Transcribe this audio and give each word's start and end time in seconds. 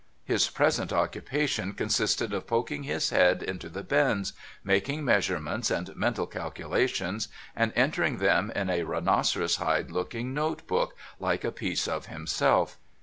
'His 0.33 0.49
present 0.49 0.91
occupation 0.91 1.73
consisted 1.73 2.33
of 2.33 2.47
poking 2.47 2.81
his 2.81 3.11
head 3.11 3.43
into 3.43 3.69
the 3.69 3.83
bins, 3.83 4.33
making 4.63 5.05
measurements 5.05 5.69
and 5.69 5.95
mental 5.95 6.25
calculations, 6.25 7.27
and 7.55 7.71
entering 7.75 8.17
them 8.17 8.51
in 8.55 8.71
a 8.71 8.81
rhinoceros 8.81 9.57
hide 9.57 9.91
looking 9.91 10.33
note 10.33 10.65
book, 10.65 10.95
like 11.19 11.43
a 11.43 11.51
piece 11.51 11.87
of 11.87 12.07
him 12.07 12.25
self. 12.25 12.79